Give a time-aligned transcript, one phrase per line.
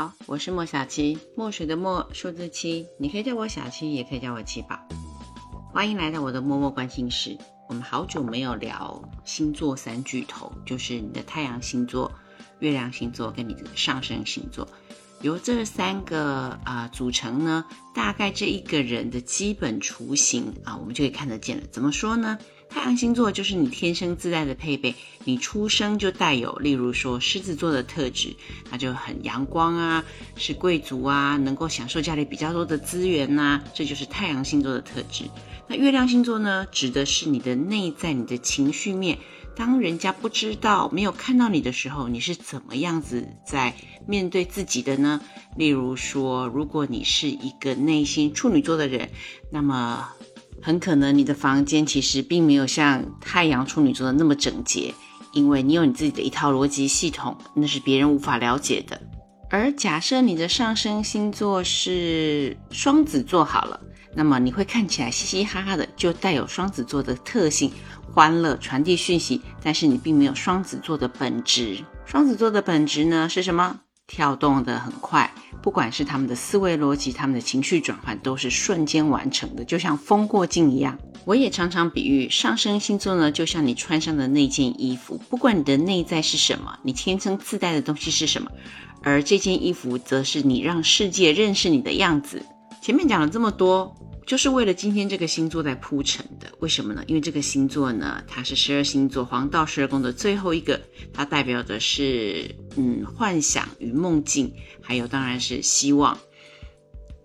[0.00, 4.80] 好，我是莫小七，墨水的墨，数字七，你可以叫我小七，也可以叫我七宝。
[5.74, 7.36] 欢迎来到我的默默关心室。
[7.68, 12.10] 我们好久没有聊星座三巨头，就是你的太阳星座、
[12.60, 14.66] 月亮星座跟你的上升星座。
[15.20, 21.64] 由这三个啊组成呢，大概这一个人的基本雏形啊，我们就可以看得见了。
[21.70, 22.38] 怎么说呢？
[22.70, 24.94] 太阳星座就是你天生自带的配备，
[25.24, 28.34] 你出生就带有，例如说狮子座的特质，
[28.70, 30.04] 它就很阳光啊，
[30.36, 35.24] 是贵族啊，能够享受家里比较多的资源呐，这就是太阳星座的特质。
[35.66, 39.18] 那月亮星座呢，指的是你的内在，你的情绪面。
[39.56, 43.74] 当人家不知道、没有看到你的时候，你是怎么样子在
[44.06, 45.20] 面对自己的呢？
[45.56, 49.10] 例如说，如果你是一个内心处女座的人，
[49.50, 50.08] 那么。
[50.62, 54.94] 很可能你的房间其实并没有像太阳处女座的那么整洁，
[55.32, 59.00] 因为你有你自己的一套逻辑系统，那是别人无法了解的。
[59.48, 63.80] 而假设你的上升星座是双子座好了，
[64.14, 67.72] 那么你会看起来嘻嘻哈哈的，就带有双子座的特性，
[68.12, 71.78] 欢乐传递讯息，但是你并没有双子座的本质。
[72.04, 73.80] 双子座的本质呢是什么？
[74.10, 75.32] 跳动的很快。
[75.62, 80.98] 不管是他们的思维逻辑，他们的情绪转换都是瞬间完成的，就像风过境一样。
[81.24, 88.50] 我也常常比喻上升星座呢，就像你穿上的那件衣服，不管你的内在是什么，你天生自带的东西是什么，
[89.02, 92.44] 而这件衣服则是你让世界认识你的样子。
[92.80, 93.94] 前面讲了这么多。
[94.30, 97.02] 就是为了今天这个星座在铺陈的，为什么呢？
[97.08, 100.80] 因为这个星座呢，它是十二星座黄道十二宫的最后一个，
[101.12, 106.16] 它代表的是嗯幻想与梦境，还有当然是希望。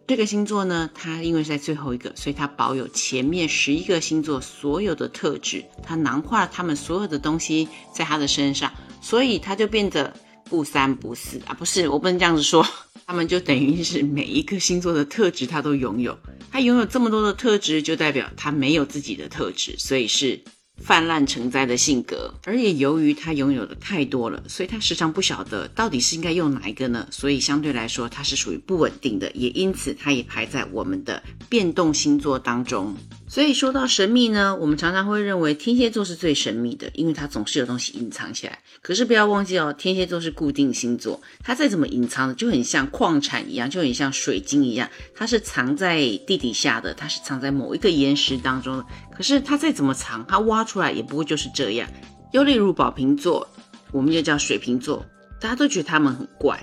[0.08, 10.12] 这个星座呢，它因为是在最后一个，所以它保有前面十一个星座所有的特质，它囊括了他们所有的东西在它的身上，所以它就变得
[10.50, 12.66] 不三不四啊，不是，我不能这样子说。
[13.08, 16.18] 他们就等于是每一个星座的特质，他都拥有。
[16.52, 20.40] 他拥有这么多的特质，就代表他没有自己的特质，所以是
[20.78, 22.34] 泛滥成灾的性格。
[22.46, 27.08] 而也由于他拥有的太多了，所以他时常不晓得到底是应该用哪一个呢？
[27.12, 32.96] 所以相对来说，他是属于不稳定的，也因此他也排在我们的变动星座当中。
[33.36, 38.60] 所以说到神秘呢，我们常常会认为天蝎座是最神秘的，因为它总是有东西隐藏起来。
[38.82, 48.86] 可是不要忘记哦，天蝎座是固定星座，它再怎么隐藏的，就很像矿产一样，就很像水晶一样，它是藏在地底下的，它是藏在某一个岩石当中的。
[49.14, 51.90] 可是它再怎么藏，它挖出来也不会就是这样。
[52.32, 53.46] 又例如宝瓶座，
[53.92, 55.06] 我们又叫水瓶座，
[55.42, 56.58] 大家都觉得他们很怪。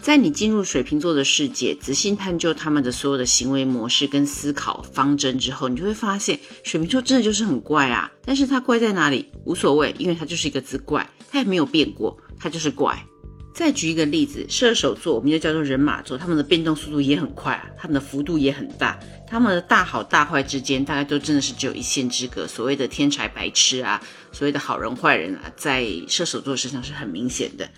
[0.00, 8.10] 在你进入水瓶座的世界，仔细探究他们的所有的行为模式跟思考方针之后，你就会发现，水瓶座真的就是很怪啊。
[8.24, 9.30] 但是它怪在哪里？
[9.44, 13.04] 无所谓，因为它就是一个字怪，它也没有变过，它就是怪。
[13.52, 22.46] 再举一个例子，射手座，我们就叫做人马座，他们的变动速度也很快啊，他们的幅度也很大，他们的大好大坏之间，大概都真的是只有一线之隔。
[22.46, 27.68] 所谓的天才白痴啊，所谓的好人坏人啊，在射手座身上是很明显的。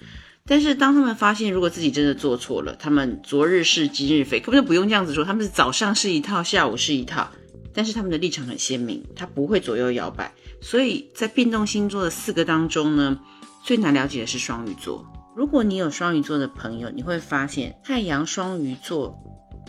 [0.50, 5.25] 但是当他们发现，如果自己真的做错了，他们昨日是今日非，根本就不用这样子说。
[5.25, 7.31] 他们是早上是一套，下午是一套，
[7.72, 10.34] 但是他们的立场很鲜明，他不会左右摇摆。
[10.61, 13.16] 所以在变动星座的四个当中呢，
[13.62, 15.06] 最难了解的是双鱼座。
[15.37, 19.17] 如果你有双鱼座的朋友，你会发现太阳双鱼座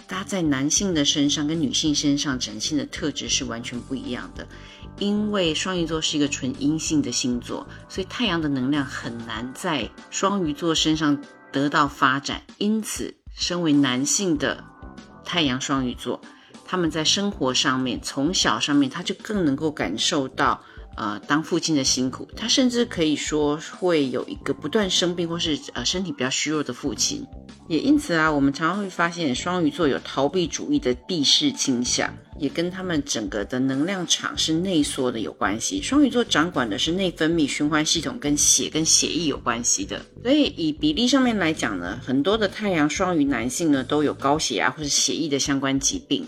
[0.08, 4.48] 搭在男性的身上跟女性身上展现的特质是完全不一样的。
[5.00, 11.22] 因为双鱼座是一个纯阴性的星座，所以太阳的能量很难在双鱼座身上
[11.52, 12.41] 得到发展。
[12.57, 14.63] 因此，身为男性的
[15.25, 16.22] 太阳双鱼座，
[16.66, 20.62] 他们在生活上面，从小上面他就更能够感受到。
[20.97, 27.25] 呃，当父亲的辛苦，他甚至可以说会有一个不断生病或是呃身体比较虚弱的父亲，
[27.72, 35.81] 也因此啊，我们常常会发现双鱼座有逃避主义的避世倾向，也跟他们整个的能量场是内缩的有关系。
[35.81, 40.01] 双鱼座掌管的是内分泌循环系统，跟血跟血液有关系的。
[40.22, 46.28] 所以以比例上面来讲呢，很多的太阳双鱼男性呢都有高血压或者血液的相关疾病。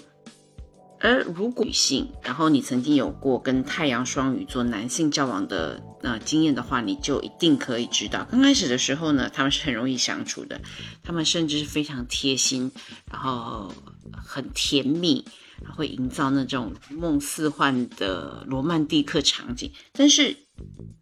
[1.02, 10.62] 而如果女性，然后你曾经有过跟太阳双鱼座男性交往的呃经验的话，你就一定可以知道，刚开始的时候呢，他们是很容易相处的，
[11.02, 12.72] 他们甚至是非常贴心，
[13.12, 13.74] 然后
[14.14, 15.26] 很甜蜜，
[15.76, 19.72] 会营造那种梦似幻的罗曼蒂克场景。
[19.92, 20.38] 但是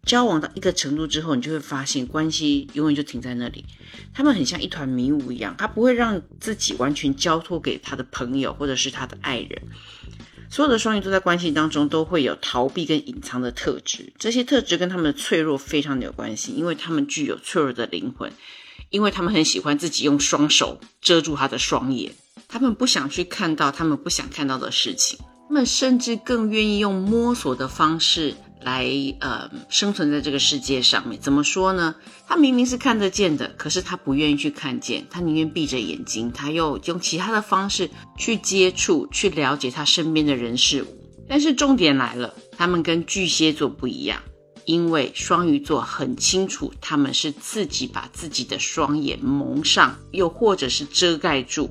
[0.06, 3.64] 交往到一个程度之后，你就会发现关系永远就停在那里。
[4.14, 9.62] 他们很像一团迷雾一样，他不会让自己完全交托给他的朋友或者是他的爱人。
[10.52, 18.30] 所有的双鱼座在关系当中都会有逃避跟隐藏的特质，这些特质跟他们的脆弱非常的有关系，因为他们具有脆弱的灵魂，
[18.90, 22.12] 因为他们很喜欢自己用双手遮住他的双眼，
[22.48, 25.18] 他们不想去看到他们不想看到的事情，
[25.48, 28.34] 他们甚至更愿意用摸索的方式。
[28.64, 28.86] 来，
[29.20, 31.94] 呃，生存在这个世界上面，怎么说呢？
[32.26, 40.86] 他明明是看得见的，可是他不愿意去看见，他宁愿闭着眼睛，他又用其他的方式去接触、去了解他身边的人事物。
[41.28, 44.20] 但是重点来了，他们跟巨蟹座不一样，
[44.64, 51.70] 因为双鱼座很清楚，他们是自己把自己的双眼蒙上，又或者是遮盖住。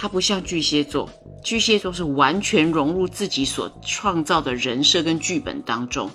[0.00, 1.10] 他不像巨蟹座，
[1.42, 6.08] 巨蟹座是完全融入自己所创造的人设跟剧本当中。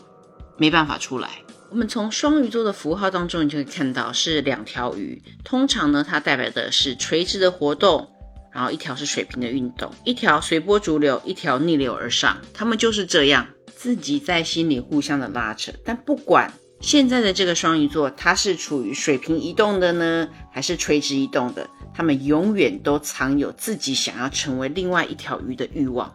[0.57, 1.29] 没办法出来。
[1.69, 5.21] 我们从双鱼座的符号当中，你就可以看到是两条鱼。
[5.43, 8.11] 通常呢，它代表的是垂直的活动，
[8.53, 12.37] 然后一条是水平的运动，一条随波逐流，一条逆流而上。
[12.53, 15.71] 他们就是这样，自己在心里互相的拉扯。
[15.83, 26.13] 但不管现在的这个双鱼座，它是处于水平移动的呢，还是垂直移动的，他们永远都藏有自己想要成为另外一条鱼的欲望，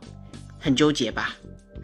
[0.61, 1.35] 很纠结吧？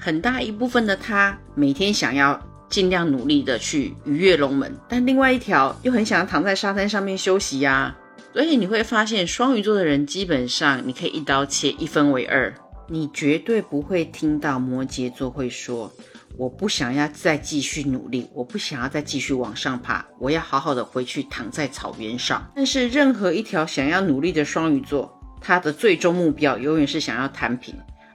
[0.04, 7.96] 很大一部分的他每天想要尽量努力的去逾越龙门，但另外一条又很想要躺在沙滩上面休息呀。
[8.34, 12.52] 所以你会发现，双鱼座的人基本上你可以一刀切，一分为二。
[12.86, 15.90] 你绝对不会听到摩羯座会说
[16.36, 27.74] ：“我不想要再继续努力，我不想要再继续往上爬，我要好好的回去躺在草原上。”但是任何一条想要努力的双鱼座，他的最终目标永远是想要摊平。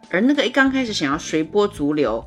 [0.09, 2.25] 而那个一刚开始想要随波逐流、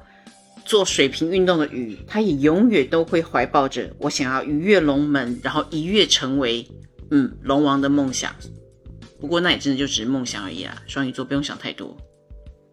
[0.65, 6.67] 做水平运动的鱼，它也永远都会怀抱着我想要逾越龙门，然后一跃成为
[7.11, 8.35] 嗯龙王的梦想。
[9.21, 10.83] 不过那也真的就只是梦想而已啊！
[10.87, 11.97] 双鱼座不用想太多。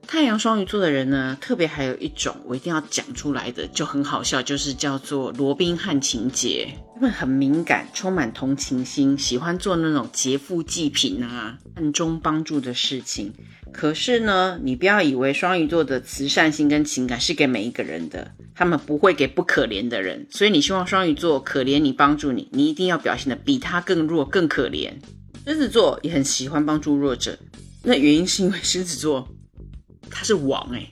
[0.07, 6.67] 太阳双鱼座的人呢，特别还有一种我一定要讲出来的，就很好笑，就是叫做罗宾汉情节。
[6.95, 13.31] 他们很敏感，充满同情心，喜欢做那种劫富济贫啊、暗中帮助的事情。
[13.71, 20.27] 可是呢，你不要以为双鱼座的慈善心跟情感是给每一个人的，他们不会给不可怜的人。
[20.29, 24.91] 所以你希望双鱼座可怜你、帮助你，你一定要表现的比他更弱、更可怜。
[25.45, 27.37] 狮子座也很喜欢帮助弱者，
[27.83, 29.27] 那原因是因为狮子座。
[30.11, 30.91] 他是王哎，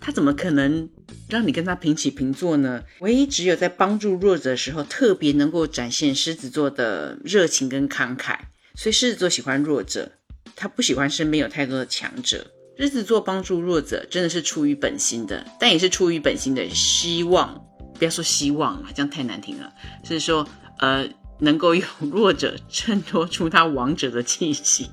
[0.00, 0.88] 他怎么可能
[1.28, 2.82] 让你跟他平起平坐呢？
[3.00, 8.38] 唯一只有在帮助弱者的时候，特别能够展现狮子座的热情跟慷慨。
[8.74, 10.12] 所以狮子座喜欢弱者，
[10.56, 12.46] 他不喜欢身边有太多的强者。
[12.76, 17.64] 日子做帮助弱者真的是出于本心的，但也是出于本心的希望。
[17.98, 19.72] 不要说希望啊，这样太难听了。
[20.04, 20.46] 是说
[20.78, 21.08] 呃。
[21.44, 24.90] 能够用弱者衬托出他王者的气息，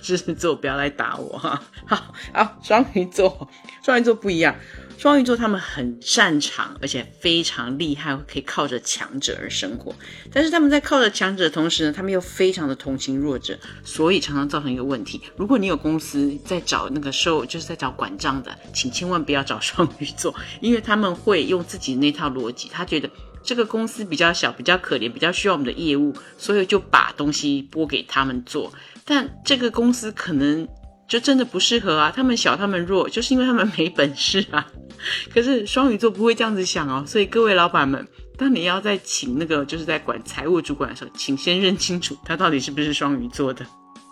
[0.00, 1.62] 狮子座不要来打我哈。
[1.86, 3.48] 好，好，双鱼座，
[3.82, 4.54] 双鱼座不一样，
[4.96, 9.94] 双鱼座他们很擅长，而且非常厉害，可以靠着强者而生活。
[10.32, 23.08] 但是他们在靠着强者的同时呢，他们又非常的同情弱者，所以常常造成一个问题：如果你有公司在找那个收，就是在找管账的，请千万不要找双鱼座，因为他们会用自己那套逻辑，他觉得。
[23.42, 28.72] 这个公司比较小，比较可怜，比较需要我们的业务，所以就把东西拨给他们做。
[29.04, 30.68] 但这个公司可能
[31.08, 34.66] 就真的不适合啊，他们小，他们弱，就是因为他们没本事啊。
[35.32, 38.06] 可是双鱼座不会这样子想哦，所以各位老板们，
[38.36, 43.64] 当你要在请那个就是在管财务主管的时候，请先认清楚他到底是不是双鱼座的。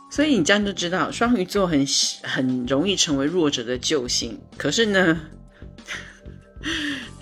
[0.08, 1.84] 所以你这样就知道，双鱼座很
[2.22, 4.40] 很容易成为弱者的救星。
[4.56, 5.20] 可是呢？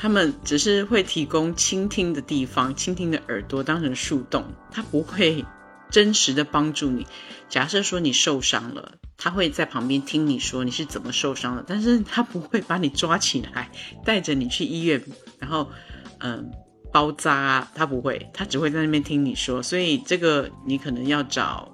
[0.04, 5.46] 他们只是会提供倾听的地方，倾听的耳朵当成树洞，他不会
[5.90, 7.06] 真实的帮助你。
[7.48, 13.70] 假设说你受伤了，他会在旁边听你说你是怎么受伤的，但是他不会把你抓起来
[14.04, 15.02] 带着你去医院，
[15.38, 15.70] 然后
[16.18, 16.50] 嗯
[16.92, 19.62] 包扎，他不会，他只会在那边听你说。
[19.62, 21.72] 所以这个你可能要找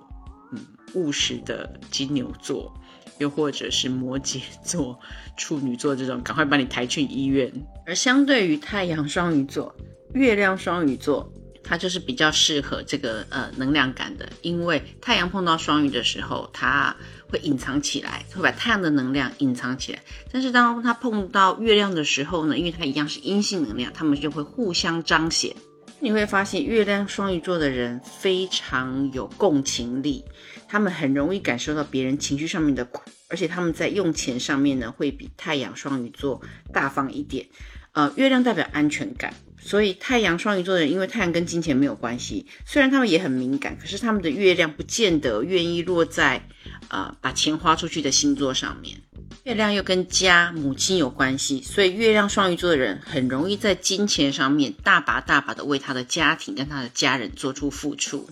[0.52, 2.72] 嗯务实的金牛座。
[3.20, 4.98] 又或者是摩羯座、
[5.38, 7.52] 处女座这种，赶快把你抬去医院。
[7.86, 9.74] 而相对于太阳双鱼座、
[10.14, 16.96] 月亮双鱼座，它就是比较适合这个呃能量感的，因为太阳碰到双鱼的时候，它
[17.28, 20.02] 会隐藏起来，会把太阳的能量隐藏起来。
[20.32, 25.54] 但是当它碰到月亮的时候呢，因为它一样是阴性能量，它们就会互相彰显。
[26.02, 30.24] 你会发现，月亮双鱼座的人非常有共情力，
[30.66, 36.40] 他们很容易感受到别人情绪上面的苦，而且他们在用钱上面呢，会比太阳双鱼座
[36.72, 37.46] 大方一点。
[37.92, 46.46] 呃，月亮代表安全感，所以太阳双鱼座的人，因为太阳跟金钱没有关系，虽然他们也很敏感，可是他们的月亮不见得愿意落在
[46.88, 48.96] 呃把钱花出去的星座上面。
[49.44, 58.28] 月亮又跟家、母亲有关系，所以月亮双鱼座的人很容易在金钱上面大把大把的为他的家庭跟他的家人做出付出。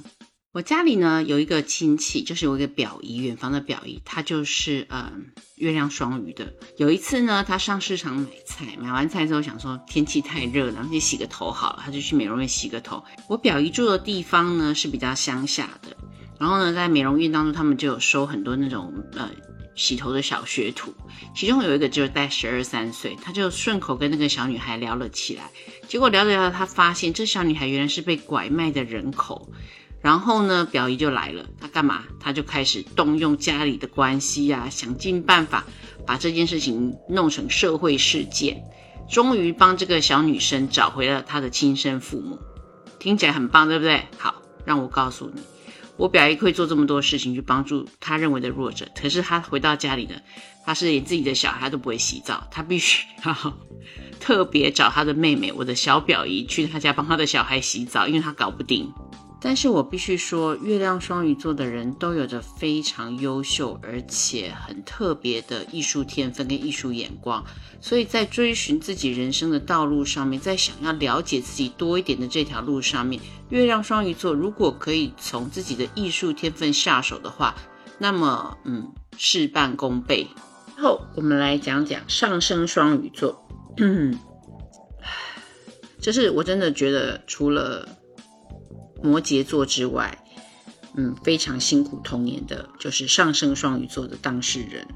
[0.53, 5.27] 我家里呢有一个亲戚，就是有一个表姨，远房的表姨，她就是嗯
[5.57, 6.53] 月亮双鱼的。
[6.79, 13.05] 有一次呢，她上市场买菜，买完菜之后想说天气太热了，去洗个头好了，她就去美容院洗个头。
[13.29, 15.97] 我表姨住的地方呢是比较乡下的，
[16.39, 19.31] 然后呢在美容院当中，他们就有收很多那种呃
[19.75, 20.95] 洗头的小学徒，
[21.35, 25.51] 其中有一个就是带十二三岁，他就顺口跟那个小女孩聊了起来，
[25.89, 29.53] 结果聊着聊着，他发现这小女孩原来是被拐卖的人口。
[30.01, 32.05] 然后呢，表姨就来了，她干嘛？
[32.21, 35.65] 她就开始动用家里的关系呀，想尽办法
[36.07, 38.63] 把这件事情弄成社会事件，
[39.11, 42.39] 终于帮这个小女生找回了她的亲生父母。
[43.01, 44.07] 听起来很棒，对不对？
[44.19, 45.43] 好，让我告诉你，
[45.99, 50.15] 我表姨会做这么多事情去帮助她认为的弱者，可是她回到家里呢，
[50.65, 53.55] 她是连自己的小孩都不会洗澡，她必须要
[54.21, 58.93] 特别找她的妹妹，我的小表姨去她家帮她的小孩洗澡，因为她搞不定。
[59.41, 67.45] 但是我必须说，月亮双鱼座的人都有着非常优秀而且很特别的艺术天分跟艺术眼光，
[67.81, 77.55] 所以在追寻自己人生的道路上面，在想要了解自己多一点的这条路上面，月亮双鱼座如果可以从自己的艺术天分下手的话，
[77.99, 80.27] 那么嗯，事半功倍。
[80.75, 83.47] 最后我们来讲讲上升双鱼座，
[86.03, 87.89] 就是我真的觉得除了。
[89.03, 90.25] 摩羯座之外，
[90.95, 94.87] 嗯，非常辛苦童年的就是上升双鱼座的当事人。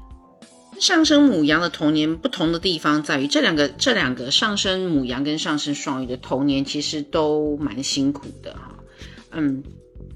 [0.79, 8.75] 上升母羊的童年不同的地方在于，这两个这两个上升母羊跟上升双鱼的童年其实都蛮辛苦的哈。
[9.31, 9.63] 嗯，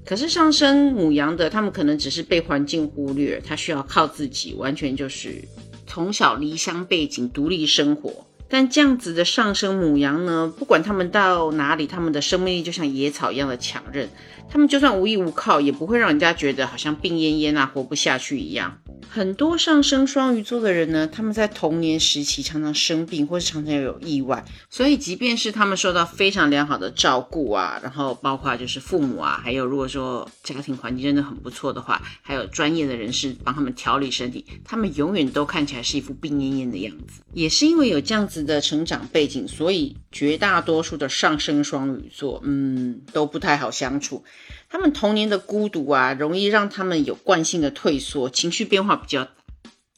[0.04, 5.42] 可是上升母羊的他们可能只是被环境忽略，他需要靠自己，完全就是
[5.86, 8.26] 从小离乡背景独立生活。
[8.48, 14.08] 但这样子的上升母羊呢，不管他们到哪里，他们的生命力就像野草一样的强韧。
[14.50, 18.78] 他们就算无依无靠，也不会让人家觉得好像病恹恹啊，活不下去一样。
[19.10, 37.22] 很多上升双鱼座的人呢，他们在童年时期常常生病，或是常常有意外，所以即便是他们受到非常良好的照顾啊，然后包括就是父母啊，还有如果说家庭环境真的很不错的话，还有专业的人士帮他们调理身体，他们永远都看起来是一副病恹恹的样子。
[37.32, 44.24] 也是因为有这样子的成长背景，所以绝大多数的上升双鱼座，嗯，都不太好相处。
[44.70, 49.30] 他们童年的孤独啊，容易让他们有惯性的退缩，情绪变化比较大。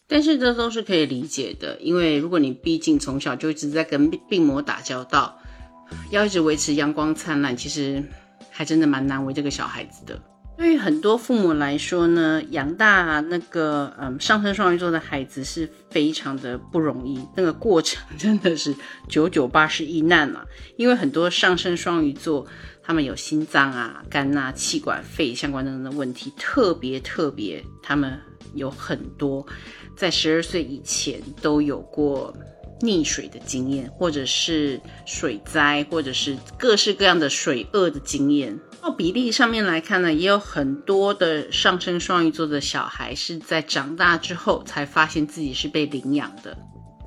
[0.07, 5.39] 但是这都是可以理解的，因为如果你毕竟从小就一直在跟病魔打交道，
[6.11, 8.03] 要一直维持阳光灿烂，其实
[8.51, 10.21] 还真的蛮难为这个小孩子的。
[10.57, 18.75] 对于很多父母来说呢，养大那个嗯上升双鱼座的孩子是非常的不容易，那个过程真的是
[19.09, 20.45] 九九八十一难啊！
[20.77, 22.47] 因为很多上升双鱼座，
[22.91, 28.19] 他们有心脏啊、肝啊、气管、肺相关等等的问题，特别特别，他们
[28.53, 29.47] 有很多
[29.95, 32.35] 在十二岁以前都有过
[32.81, 38.59] 溺水的经验，或者是水灾，或者是各式各样的水厄的经验。
[38.83, 46.59] 到比例上面来看呢，也有很多的上升双鱼座的小孩是在长大之后才发现自己是被领养的。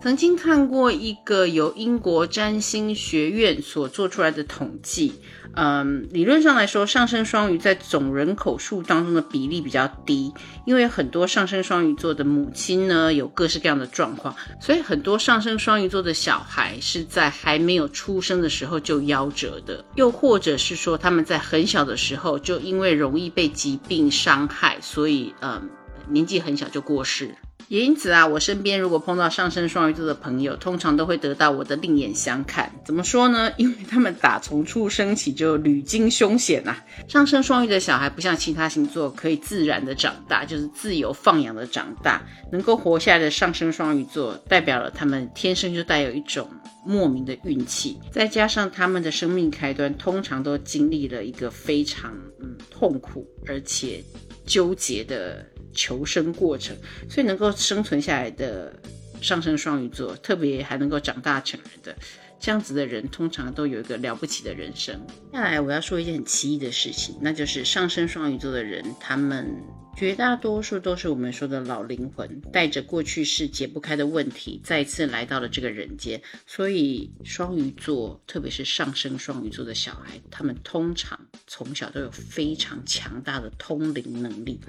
[0.01, 5.13] 曾经看过一个由英国占星学院所做出来的统计，
[5.55, 10.33] 嗯，理论上来说，上升双鱼在总人口数当中的比例比较低，
[10.65, 25.69] 因为很多上升双鱼座的母亲呢有各式各样的状况，所以很多上升双鱼座的小孩是在还没有出生的时候就夭折的，又或者是说他们在很小的时候就因为容易被疾病伤害，所以嗯
[26.09, 27.35] 年纪很小就过世。
[27.73, 32.71] 也因此啊，我身边如果碰到上升双鱼座的朋友，通常都会得到我的另眼相看。
[32.85, 33.51] 怎么说呢？
[33.57, 36.77] 因为他们打从出生起就屡经凶险呐。
[37.07, 42.21] 上升双鱼的小孩不像其他星座可以自然的长大，就是自由放养的长大。
[42.51, 46.47] 能够活下来的上升双鱼座，代表了他们天生就带有一种
[46.85, 54.03] 莫名的运气，再加上他们的生命开端通常都经历了一个非常嗯痛苦而且
[54.45, 55.43] 纠结的。
[55.73, 56.75] 求生过程，
[57.09, 58.73] 所以能够生存下来的
[59.21, 61.95] 上升双鱼座，特别还能够长大成人的
[62.39, 64.95] 这样子的人，通常都有一个了不起的人生。
[65.31, 69.55] 接下来我要说一件很奇异的事情，那就是上升双鱼座的人，他们
[69.95, 76.21] 绝大多数都是我们说的老灵魂，带着过去式解不开的问题，再次来到了这个人间。
[76.47, 84.59] 所以双鱼座，特别是上升双鱼座的小孩，他们通常从小都有非常强大的通灵能力。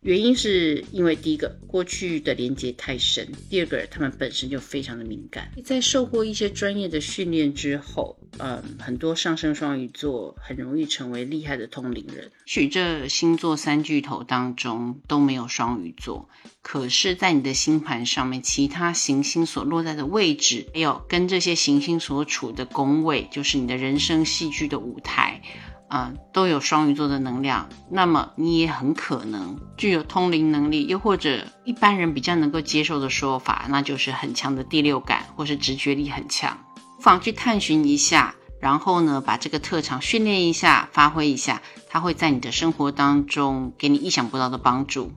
[0.00, 5.52] 原因是因为第一个，过去的连接太深；第二个，他们本身就非常的敏感。
[5.62, 12.28] 在受过一些专业的训练之后，嗯，很多上升双鱼座很容易成为厉害的通灵人。
[12.46, 16.30] 许这星座三巨头当中都没有双鱼座，
[16.62, 25.42] 可是，在你的星盘上面，其他行星所落在的位置，还有跟这些行星所处的宫位，就是你的人生戏剧的舞台。
[25.88, 36.56] 啊，都有双鱼座的能量，那么你也很可能具有通灵能力，又或者一般人比较能够接受的说法，那就是很强的第六感或是直觉力很强，
[36.96, 45.10] 不妨去探寻一下，然后呢，把这个特长训练一下，发挥一下，它会在你的生活当中给你意想不到的帮助。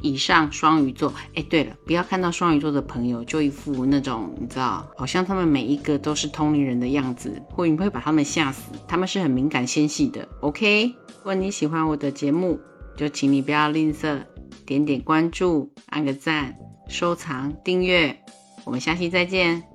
[0.00, 8.70] 以上双鱼座，哎，对了，不要看到双鱼座的朋友就一副那种你知道，好像他们每一个都是通灵人的样子，或你会把他们吓死。
[8.86, 10.28] 他们是很敏感纤细的。
[10.40, 12.60] OK，如果你喜欢我的节目，
[12.96, 14.20] 就请你不要吝啬，
[14.64, 16.54] 点点关注，按个赞，
[16.88, 18.16] 收藏，订阅。
[18.64, 19.73] 我们下期再见。